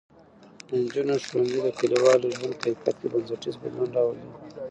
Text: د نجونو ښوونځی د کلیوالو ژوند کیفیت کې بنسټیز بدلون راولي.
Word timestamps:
د 0.67 0.69
نجونو 0.81 1.15
ښوونځی 1.25 1.59
د 1.65 1.77
کلیوالو 1.79 2.33
ژوند 2.37 2.55
کیفیت 2.63 2.95
کې 2.99 3.07
بنسټیز 3.13 3.55
بدلون 3.61 3.89
راولي. 3.97 4.27